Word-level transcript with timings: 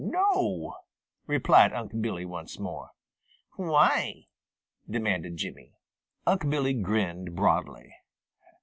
"No," 0.03 0.77
replied 1.27 1.73
Unc' 1.73 2.01
Billy 2.01 2.25
once 2.25 2.57
more. 2.57 2.89
"Why?" 3.57 4.29
demanded 4.89 5.37
Jimmy. 5.37 5.73
Unc' 6.25 6.49
Billy 6.49 6.73
grinned 6.73 7.35
broadly. 7.35 7.93